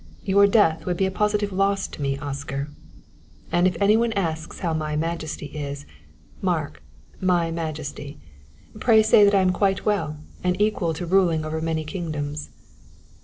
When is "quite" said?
9.51-9.85